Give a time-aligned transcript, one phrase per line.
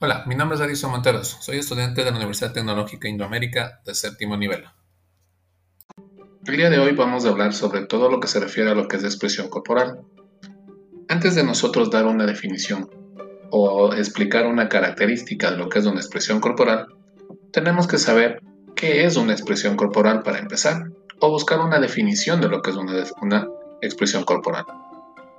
[0.00, 1.38] Hola, mi nombre es Edison Monteros.
[1.40, 4.64] Soy estudiante de la Universidad Tecnológica Indoamérica de séptimo nivel.
[6.44, 8.88] El día de hoy vamos a hablar sobre todo lo que se refiere a lo
[8.88, 10.00] que es expresión corporal.
[11.08, 12.90] Antes de nosotros dar una definición
[13.50, 16.88] o explicar una característica de lo que es una expresión corporal,
[17.52, 18.42] tenemos que saber
[18.74, 20.90] qué es una expresión corporal para empezar,
[21.20, 23.48] o buscar una definición de lo que es una, una
[23.80, 24.64] expresión corporal.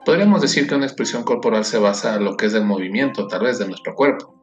[0.06, 3.42] Podríamos decir que una expresión corporal se basa en lo que es el movimiento, tal
[3.42, 4.35] vez, de nuestro cuerpo.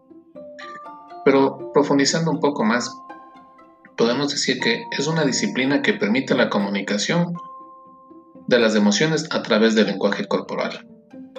[1.25, 2.91] Pero profundizando un poco más,
[3.97, 7.35] podemos decir que es una disciplina que permite la comunicación
[8.47, 10.87] de las emociones a través del lenguaje corporal,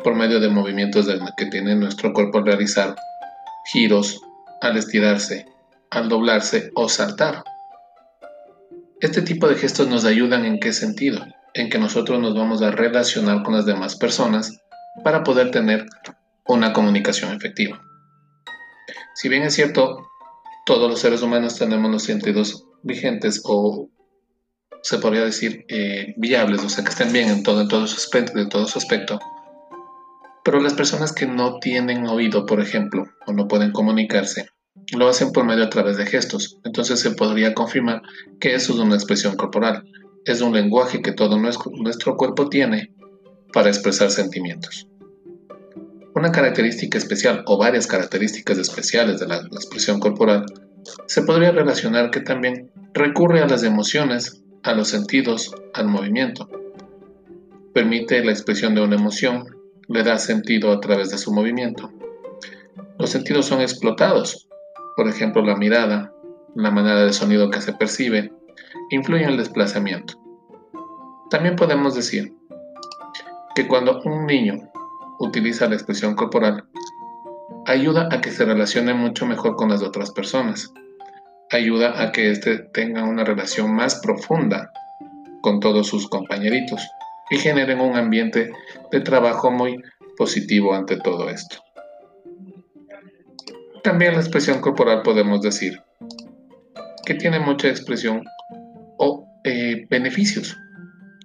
[0.04, 2.96] por medio de movimientos que tiene nuestro cuerpo al realizar,
[3.72, 4.22] giros,
[4.62, 5.46] al estirarse,
[5.90, 7.44] al doblarse o saltar.
[9.02, 11.26] Este tipo de gestos nos ayudan en qué sentido?
[11.54, 14.62] En que nosotros nos vamos a relacionar con las demás personas
[15.04, 15.86] para poder tener
[16.46, 17.82] una comunicación efectiva.
[19.14, 20.08] Si bien es cierto,
[20.66, 23.90] todos los seres humanos tenemos los sentidos vigentes o
[24.82, 28.78] se podría decir eh, viables, o sea que estén bien en todo, en todo su
[28.78, 29.20] aspecto.
[30.44, 34.50] Pero las personas que no tienen oído, por ejemplo, o no pueden comunicarse,
[34.92, 36.60] lo hacen por medio a través de gestos.
[36.66, 38.02] Entonces se podría confirmar
[38.40, 39.86] que eso es una expresión corporal.
[40.26, 42.94] Es un lenguaje que todo nuestro cuerpo tiene
[43.54, 44.88] para expresar sentimientos.
[46.16, 50.46] Una característica especial o varias características especiales de la expresión corporal
[51.08, 56.48] se podría relacionar que también recurre a las emociones, a los sentidos, al movimiento.
[57.74, 59.46] Permite la expresión de una emoción,
[59.88, 61.92] le da sentido a través de su movimiento.
[63.00, 64.48] Los sentidos son explotados,
[64.96, 66.14] por ejemplo la mirada,
[66.56, 68.32] la manera de sonido que se percibe,
[68.92, 70.14] influye en el desplazamiento.
[71.32, 72.36] También podemos decir
[73.56, 74.72] que cuando un niño
[75.24, 76.66] utiliza la expresión corporal,
[77.66, 80.72] ayuda a que se relacione mucho mejor con las otras personas.
[81.52, 84.72] Ayuda a que éste tenga una relación más profunda
[85.42, 86.82] con todos sus compañeritos
[87.30, 88.52] y generen un ambiente
[88.92, 89.82] de trabajo muy
[90.18, 91.58] positivo ante todo esto.
[93.84, 95.82] También la expresión corporal podemos decir
[97.06, 98.24] que tiene mucha expresión
[98.98, 100.58] o eh, beneficios,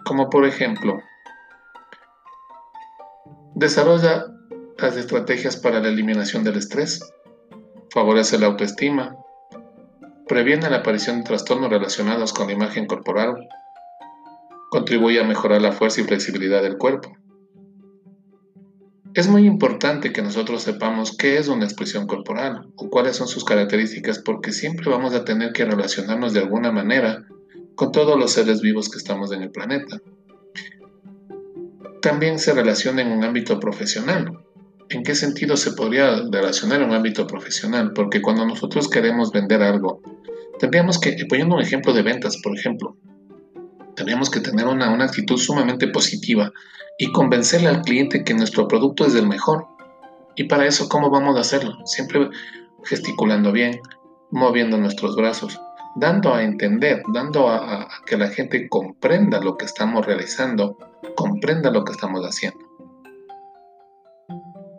[0.04, 0.98] como por ejemplo
[3.58, 4.26] Desarrolla
[4.78, 7.00] las estrategias para la eliminación del estrés,
[7.90, 9.16] favorece la autoestima,
[10.28, 13.48] previene la aparición de trastornos relacionados con la imagen corporal,
[14.70, 17.16] contribuye a mejorar la fuerza y flexibilidad del cuerpo.
[19.14, 23.44] Es muy importante que nosotros sepamos qué es una expresión corporal o cuáles son sus
[23.44, 27.26] características porque siempre vamos a tener que relacionarnos de alguna manera
[27.74, 30.00] con todos los seres vivos que estamos en el planeta
[32.00, 34.38] también se relaciona en un ámbito profesional.
[34.90, 37.92] ¿En qué sentido se podría relacionar en un ámbito profesional?
[37.94, 40.00] Porque cuando nosotros queremos vender algo,
[40.58, 42.96] tendríamos que, poniendo un ejemplo de ventas, por ejemplo,
[43.94, 46.52] tendríamos que tener una, una actitud sumamente positiva
[46.98, 49.66] y convencerle al cliente que nuestro producto es el mejor.
[50.36, 51.74] Y para eso, ¿cómo vamos a hacerlo?
[51.84, 52.28] Siempre
[52.84, 53.80] gesticulando bien,
[54.30, 55.60] moviendo nuestros brazos,
[55.96, 60.76] dando a entender, dando a, que la gente comprenda lo que estamos realizando,
[61.38, 62.58] comprenda lo que estamos haciendo.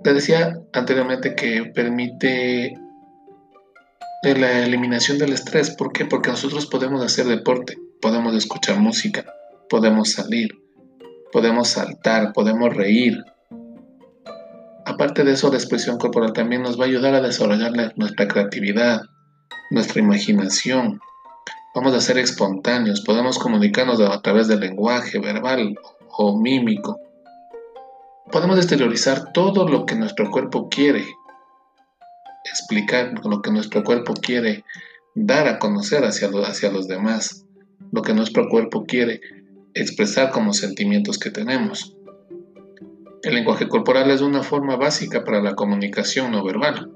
[0.04, 2.78] Te decía anteriormente que permite
[4.24, 5.72] la eliminación del estrés.
[5.72, 6.06] ¿Por qué?
[6.06, 9.26] Porque nosotros podemos hacer deporte, podemos escuchar música,
[9.70, 10.50] podemos salir,
[11.32, 13.24] podemos saltar, podemos reír.
[14.86, 19.02] Aparte de eso, la expresión corporal también nos va a ayudar a desarrollar nuestra creatividad,
[19.72, 21.00] nuestra imaginación.
[21.74, 25.78] Vamos a ser espontáneos, podemos comunicarnos a través del lenguaje verbal
[26.18, 27.00] o mímico.
[28.32, 31.06] Podemos exteriorizar todo lo que nuestro cuerpo quiere
[32.46, 34.64] explicar, lo que nuestro cuerpo quiere
[35.16, 37.46] dar a conocer hacia, hacia los demás,
[37.92, 39.22] lo que nuestro cuerpo quiere
[39.74, 41.96] expresar como sentimientos que tenemos.
[43.24, 46.92] El lenguaje corporal es una forma básica para la comunicación no verbal.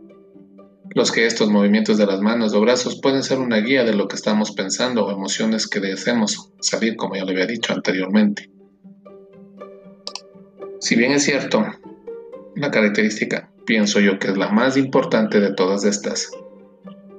[0.96, 4.16] Los gestos, movimientos de las manos o brazos pueden ser una guía de lo que
[4.16, 8.53] estamos pensando o emociones que deseemos salir, como ya lo había dicho anteriormente.
[10.84, 11.66] Si bien es cierto,
[12.56, 16.30] la característica, pienso yo que es la más importante de todas estas,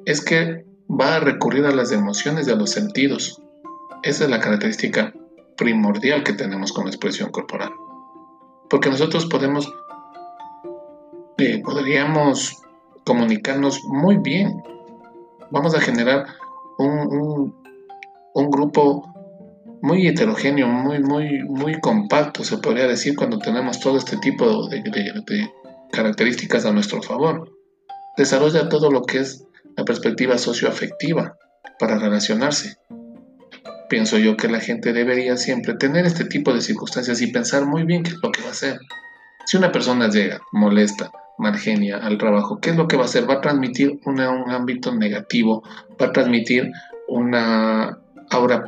[0.05, 3.41] es que va a recurrir a las emociones y a los sentidos.
[4.03, 5.15] Esa es la característica
[5.57, 7.73] primordial que tenemos con la expresión corporal.
[8.69, 9.73] Porque nosotros podemos,
[11.39, 12.61] eh, podríamos
[13.07, 14.63] comunicarnos muy bien.
[15.51, 16.27] Vamos a generar
[16.77, 17.55] un,
[18.35, 19.11] grupo
[19.85, 24.83] muy heterogéneo, muy, muy, muy compacto, se podría decir, cuando tenemos todo este tipo de,
[25.93, 27.53] características a nuestro favor.
[28.17, 29.45] desarrolla todo lo que es
[29.77, 31.37] la perspectiva socioafectiva
[31.79, 32.79] para relacionarse.
[33.91, 37.83] Pienso yo que la gente debería siempre tener este tipo de circunstancias y pensar muy
[37.85, 38.79] bien qué es lo que va a hacer.
[39.45, 43.29] Si una persona llega, molesta, margenia al trabajo, ¿qué es lo que va a hacer?
[43.29, 45.63] Va a transmitir un ámbito negativo,
[46.01, 46.73] va a transmitir
[47.07, 47.99] una
[48.31, 48.65] aura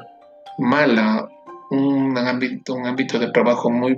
[0.58, 1.28] mala,
[1.70, 3.96] un ámbito, un ámbito de trabajo muy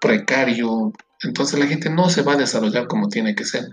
[0.00, 0.92] precario.
[1.22, 3.64] Entonces la gente no se va a desarrollar como tiene que ser.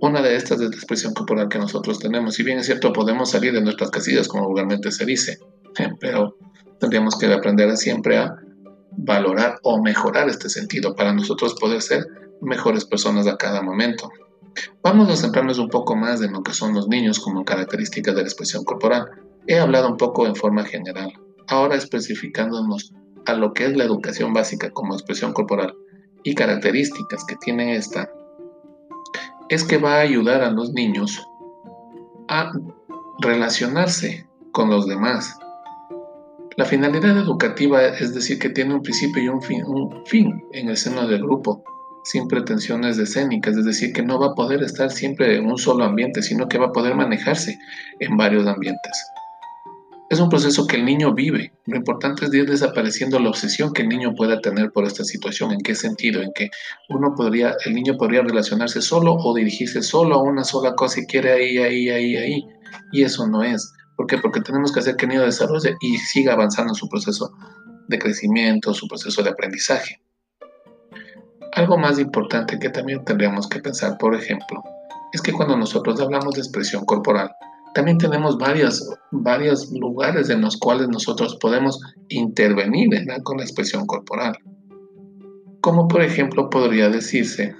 [0.00, 2.34] Una de estas es la expresión corporal que nosotros tenemos.
[2.34, 5.38] Si bien es cierto, podemos salir de nuestras casillas, como vulgarmente se dice,
[6.00, 6.36] pero
[6.78, 8.36] tendríamos que aprender siempre a
[8.96, 12.06] valorar o mejorar este sentido para nosotros poder ser
[12.40, 14.10] mejores personas a cada momento.
[14.82, 18.22] Vamos a centrarnos un poco más en lo que son los niños como características de
[18.22, 19.08] la expresión corporal.
[19.48, 21.12] He hablado un poco en forma general,
[21.46, 22.92] ahora especificándonos
[23.26, 25.74] a lo que es la educación básica como expresión corporal
[26.24, 28.10] y características que tiene esta,
[29.48, 31.24] es que va a ayudar a los niños
[32.28, 32.50] a
[33.20, 35.38] relacionarse con los demás.
[36.56, 39.42] La finalidad educativa es decir que tiene un principio y un
[40.06, 41.62] fin, en el seno del grupo,
[42.02, 45.84] sin pretensiones escénicas, es decir, que no va a poder estar siempre en un solo
[45.84, 47.58] ambiente, sino que va a poder manejarse
[48.00, 49.06] en varios ambientes.
[50.08, 51.52] Es un proceso que el niño vive.
[51.64, 55.50] Lo importante es ir desapareciendo la obsesión que el niño pueda tener por esta situación.
[55.50, 56.22] ¿En qué sentido?
[56.22, 56.50] En que
[56.88, 61.06] uno podría, el niño podría relacionarse solo o dirigirse solo a una sola cosa y
[61.06, 62.46] quiere ahí, ahí, ahí, ahí.
[62.92, 63.72] Y eso no es.
[63.96, 64.18] ¿Por qué?
[64.18, 67.32] Porque tenemos que hacer que el niño desarrolle y siga avanzando en su proceso
[67.88, 70.00] de crecimiento, su proceso de aprendizaje.
[71.54, 74.62] Algo más importante que también tendríamos que pensar, por ejemplo,
[75.12, 77.30] es que cuando nosotros hablamos de expresión corporal,
[77.76, 81.78] también tenemos varios, varios lugares en los cuales nosotros podemos
[82.08, 82.88] intervenir
[83.22, 84.34] con la expresión corporal.
[85.60, 87.54] Como por ejemplo podría decirse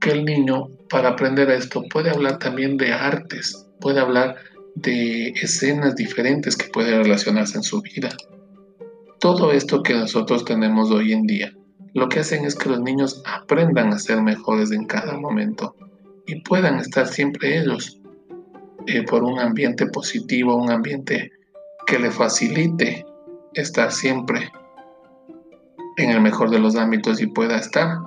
[0.00, 4.36] que el niño para aprender esto puede hablar también de artes, puede hablar
[4.76, 8.10] de escenas diferentes que puede relacionarse en su vida.
[9.18, 11.52] Todo esto que nosotros tenemos hoy en día
[11.94, 15.74] lo que hacen es que los niños aprendan a ser mejores en cada momento
[16.28, 17.99] y puedan estar siempre ellos
[18.86, 21.32] eh, por un ambiente positivo, un ambiente
[21.86, 23.04] que le facilite
[23.54, 24.50] estar siempre
[25.96, 27.98] en el mejor de los ámbitos y pueda estar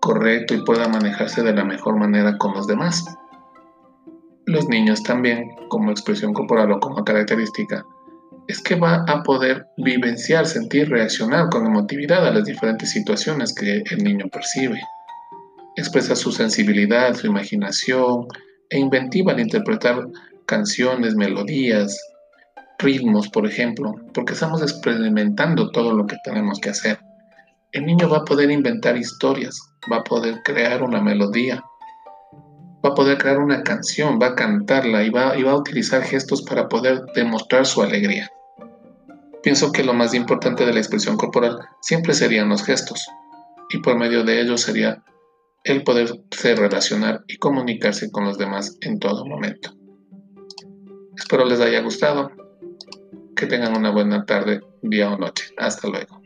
[0.00, 3.04] correcto y pueda manejarse de la mejor manera con los demás.
[4.46, 7.84] Los niños también, como expresión corporal o como característica,
[8.46, 13.82] es que va a poder vivenciar, sentir, reaccionar con emotividad a las diferentes situaciones que
[13.90, 14.80] el niño percibe.
[15.76, 18.26] Expresa su sensibilidad, su imaginación
[18.70, 20.06] e inventiva al interpretar
[20.46, 22.00] canciones, melodías,
[22.78, 27.00] ritmos, por ejemplo, porque estamos experimentando todo lo que tenemos que hacer.
[27.72, 29.60] El niño va a poder inventar historias,
[29.90, 31.62] va a poder crear una melodía,
[32.84, 36.02] va a poder crear una canción, va a cantarla y va, y va a utilizar
[36.02, 38.30] gestos para poder demostrar su alegría.
[39.42, 43.06] Pienso que lo más importante de la expresión corporal siempre serían los gestos,
[43.70, 45.02] y por medio de ellos sería
[45.72, 49.74] el poderse relacionar y comunicarse con los demás en todo momento.
[51.16, 52.30] Espero les haya gustado.
[53.34, 55.44] Que tengan una buena tarde, día o noche.
[55.56, 56.17] Hasta luego.